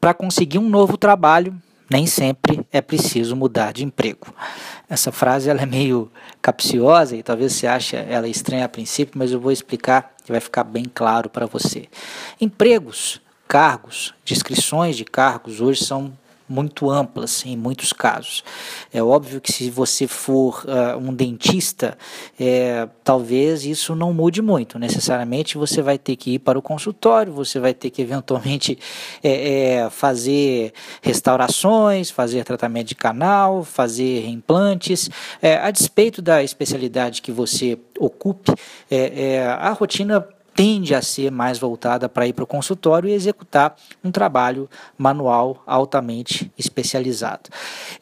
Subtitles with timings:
[0.00, 1.54] para conseguir um novo trabalho,
[1.88, 4.26] nem sempre é preciso mudar de emprego.
[4.88, 6.10] Essa frase ela é meio
[6.42, 10.40] capciosa e talvez você ache ela estranha a princípio, mas eu vou explicar que vai
[10.40, 11.88] ficar bem claro para você.
[12.40, 16.12] Empregos, cargos, descrições de cargos hoje são
[16.48, 18.44] muito amplas em muitos casos.
[18.92, 21.96] É óbvio que se você for uh, um dentista,
[22.38, 24.78] é, talvez isso não mude muito.
[24.78, 28.78] Necessariamente você vai ter que ir para o consultório, você vai ter que eventualmente
[29.22, 30.72] é, é, fazer
[31.02, 35.10] restaurações, fazer tratamento de canal, fazer implantes.
[35.42, 38.52] É, a despeito da especialidade que você ocupe,
[38.90, 40.26] é, é, a rotina
[40.56, 45.62] tende a ser mais voltada para ir para o consultório e executar um trabalho manual
[45.66, 47.50] altamente especializado.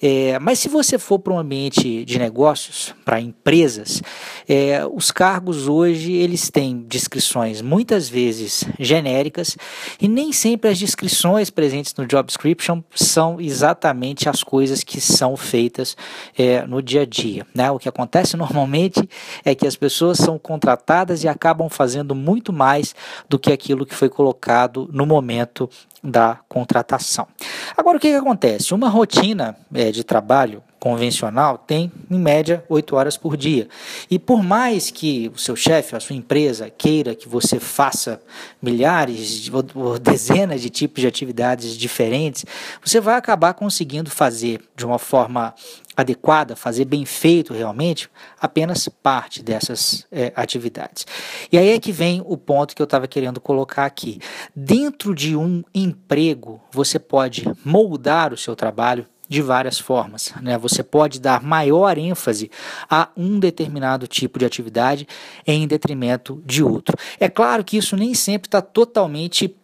[0.01, 4.01] É, mas se você for para um ambiente de negócios, para empresas,
[4.49, 9.57] é, os cargos hoje eles têm descrições muitas vezes genéricas
[10.01, 15.37] e nem sempre as descrições presentes no job description são exatamente as coisas que são
[15.37, 15.96] feitas
[16.39, 17.45] é, no dia a dia.
[17.52, 17.68] Né?
[17.71, 19.09] O que acontece normalmente
[19.45, 22.95] é que as pessoas são contratadas e acabam fazendo muito muito mais
[23.26, 25.70] do que aquilo que foi colocado no momento
[26.05, 27.27] da contratação.
[27.74, 28.74] Agora, o que, que acontece?
[28.74, 33.66] Uma rotina é, de trabalho convencional tem, em média, 8 horas por dia.
[34.11, 38.21] E por mais que o seu chefe, a sua empresa, queira que você faça
[38.61, 42.45] milhares ou dezenas de tipos de atividades diferentes,
[42.85, 45.55] você vai acabar conseguindo fazer de uma forma
[45.96, 51.07] adequada, fazer bem feito realmente, apenas parte dessas é, atividades.
[51.51, 54.18] E aí é que vem o ponto que eu estava querendo colocar aqui.
[54.55, 55.63] Dentro de um
[55.95, 60.32] emprego, você pode moldar o seu trabalho de várias formas.
[60.42, 60.59] Né?
[60.59, 62.50] Você pode dar maior ênfase
[62.90, 65.06] a um determinado tipo de atividade
[65.47, 66.97] em detrimento de outro.
[67.19, 69.56] É claro que isso nem sempre está totalmente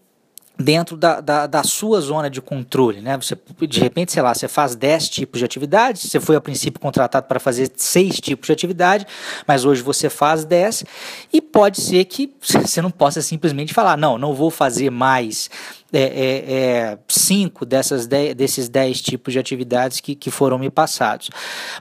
[0.61, 3.17] dentro da, da, da, sua zona de controle, né?
[3.17, 3.37] Você,
[3.67, 7.27] de repente, sei lá, você faz 10 tipos de atividades, você foi a princípio contratado
[7.27, 9.07] para fazer 6 tipos de atividade,
[9.47, 10.85] mas hoje você faz 10
[11.33, 15.49] e pode ser que você não possa simplesmente falar, não, não vou fazer mais
[15.93, 20.71] é, é, é, cinco dessas dez, desses dez tipos de atividades que, que foram me
[20.71, 21.31] passados.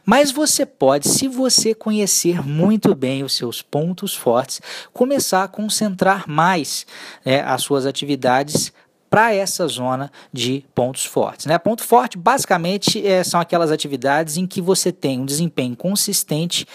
[0.05, 4.61] Mas você pode, se você conhecer muito bem os seus pontos fortes,
[4.91, 6.85] começar a concentrar mais
[7.25, 8.73] né, as suas atividades
[9.09, 11.45] para essa zona de pontos fortes.
[11.45, 11.57] Né?
[11.57, 16.67] Ponto forte, basicamente, é, são aquelas atividades em que você tem um desempenho consistente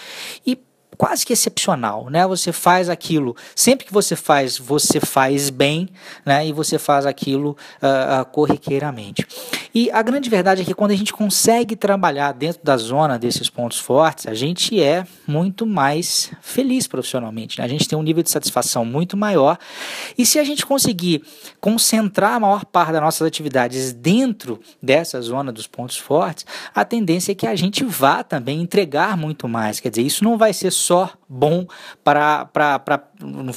[0.45, 0.59] e
[0.97, 2.27] quase que excepcional, né?
[2.27, 5.89] Você faz aquilo, sempre que você faz, você faz bem,
[6.25, 6.47] né?
[6.47, 9.27] E você faz aquilo uh, uh, corriqueiramente.
[9.75, 13.51] E a grande verdade é que quando a gente consegue trabalhar dentro da zona desses
[13.51, 17.65] pontos fortes, a gente é muito mais feliz profissionalmente, né?
[17.65, 19.59] A gente tem um nível de satisfação muito maior.
[20.17, 21.25] E se a gente conseguir
[21.61, 27.33] concentrar a maior parte das nossas atividades dentro dessa zona dos pontos fortes, a tendência
[27.33, 29.81] é que a gente vá também entregar muito mais.
[29.81, 31.67] Quer dizer, isso não vai ser só bom
[32.03, 32.49] para.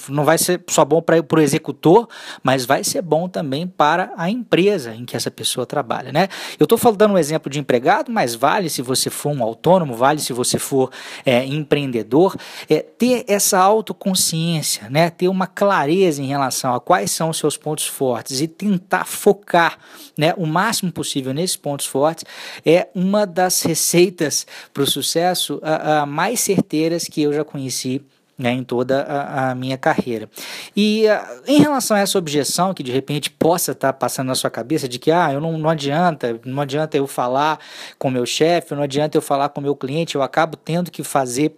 [0.10, 2.08] Não vai ser só bom para o executor,
[2.42, 6.12] mas vai ser bom também para a empresa em que essa pessoa trabalha.
[6.12, 6.28] Né?
[6.60, 10.20] Eu estou dando um exemplo de empregado, mas vale se você for um autônomo, vale
[10.20, 10.92] se você for
[11.26, 12.36] é, empreendedor.
[12.70, 15.10] É, ter essa autoconsciência, né?
[15.10, 19.78] ter uma clareza em relação a quais são os seus pontos fortes e tentar focar
[20.18, 22.26] né, o máximo possível nesses pontos fortes
[22.66, 28.02] é uma das receitas para o sucesso a, mais certeiras que eu já conheci
[28.38, 30.30] né, em toda a, a, minha carreira.
[30.76, 34.36] E uh, em relação a essa objeção que de repente possa estar tá passando na
[34.36, 37.60] sua cabeça de que ah, eu não, não adianta, não adianta eu falar
[37.98, 41.58] com meu chefe, não adianta eu falar com meu cliente, eu acabo tendo que fazer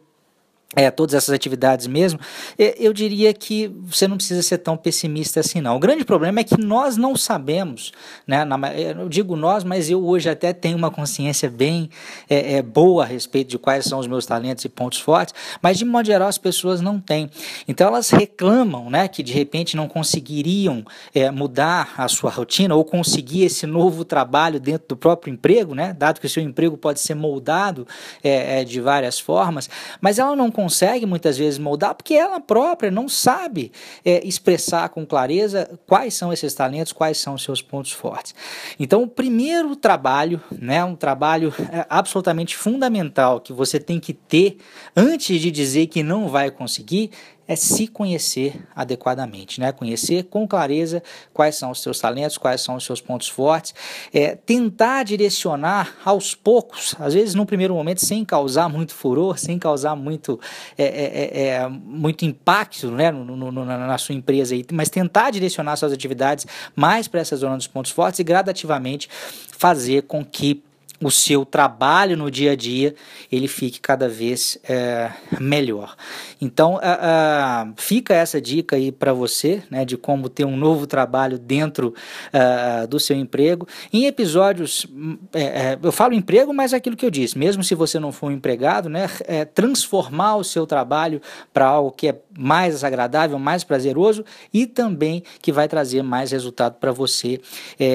[0.75, 2.19] é, todas essas atividades mesmo,
[2.57, 5.75] é, eu diria que você não precisa ser tão pessimista assim, não.
[5.75, 7.91] O grande problema é que nós não sabemos,
[8.27, 8.45] né?
[8.45, 11.89] Na, eu digo nós, mas eu hoje até tenho uma consciência bem
[12.29, 15.75] é, é, boa a respeito de quais são os meus talentos e pontos fortes, mas
[15.75, 17.31] de modo geral as pessoas não têm.
[17.67, 22.85] Então elas reclamam, né, que de repente não conseguiriam é, mudar a sua rotina ou
[22.85, 25.95] conseguir esse novo trabalho dentro do próprio emprego, né?
[25.97, 27.87] Dado que o seu emprego pode ser moldado
[28.23, 29.67] é, de várias formas,
[29.99, 33.71] mas ela não consegue muitas vezes moldar porque ela própria não sabe
[34.03, 38.35] é, expressar com clareza quais são esses talentos, quais são os seus pontos fortes.
[38.77, 44.57] Então, o primeiro trabalho, né, um trabalho é, absolutamente fundamental que você tem que ter
[44.93, 47.09] antes de dizer que não vai conseguir
[47.49, 49.71] é se conhecer adequadamente, né?
[49.71, 51.01] Conhecer com clareza
[51.33, 53.73] quais são os seus talentos, quais são os seus pontos fortes,
[54.13, 59.57] é, tentar direcionar aos poucos, às vezes num primeiro momento sem causar muito furor, sem
[59.57, 60.39] causar muito,
[60.77, 64.91] é, é, é, é muito impacto né, no, no, no, na sua empresa, aí, mas
[64.91, 69.09] tentar direcionar suas atividades mais para essa zona dos pontos fortes e gradativamente
[69.57, 70.63] fazer com que
[71.01, 72.93] o seu trabalho no dia a dia
[73.31, 75.95] ele fique cada vez é, melhor.
[76.41, 80.87] Então uh, uh, fica essa dica aí para você, né, de como ter um novo
[80.87, 81.93] trabalho dentro
[82.33, 83.67] uh, do seu emprego.
[83.91, 84.85] Em episódios,
[85.33, 88.27] é, eu falo emprego, mas é aquilo que eu disse, mesmo se você não for
[88.27, 89.07] um empregado, né,
[89.53, 91.21] transformar o seu trabalho
[91.53, 96.75] para algo que é mais agradável, mais prazeroso e também que vai trazer mais resultado
[96.75, 97.39] para você
[97.79, 97.85] é,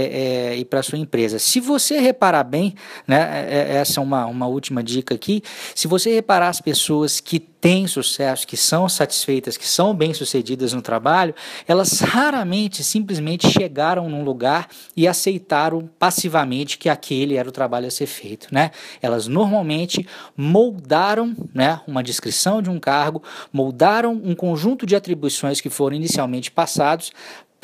[0.52, 1.38] é, e para sua empresa.
[1.38, 2.74] Se você reparar bem
[3.06, 3.46] né?
[3.48, 5.42] É, é, essa é uma, uma última dica aqui.
[5.74, 10.82] Se você reparar as pessoas que têm sucesso, que são satisfeitas, que são bem-sucedidas no
[10.82, 11.34] trabalho,
[11.66, 17.90] elas raramente simplesmente chegaram num lugar e aceitaram passivamente que aquele era o trabalho a
[17.90, 18.70] ser feito, né?
[19.00, 20.06] Elas normalmente
[20.36, 26.50] moldaram, né, uma descrição de um cargo, moldaram um conjunto de atribuições que foram inicialmente
[26.50, 27.12] passados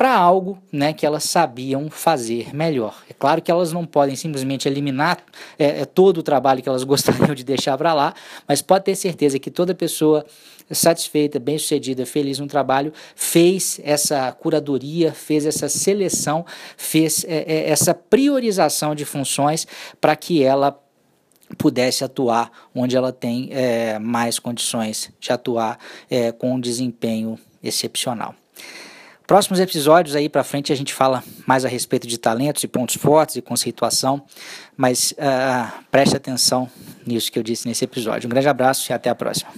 [0.01, 3.03] para algo né, que elas sabiam fazer melhor.
[3.07, 5.23] É claro que elas não podem simplesmente eliminar
[5.59, 8.15] é, é todo o trabalho que elas gostariam de deixar para lá,
[8.47, 10.25] mas pode ter certeza que toda pessoa
[10.71, 17.93] satisfeita, bem-sucedida, feliz no trabalho, fez essa curadoria, fez essa seleção, fez é, é, essa
[17.93, 19.67] priorização de funções
[19.99, 20.81] para que ela
[21.59, 25.77] pudesse atuar onde ela tem é, mais condições de atuar
[26.09, 28.33] é, com um desempenho excepcional.
[29.31, 32.95] Próximos episódios aí para frente a gente fala mais a respeito de talentos e pontos
[32.97, 34.21] fortes e conceituação,
[34.75, 36.69] mas uh, preste atenção
[37.07, 38.27] nisso que eu disse nesse episódio.
[38.27, 39.49] Um grande abraço e até a próxima.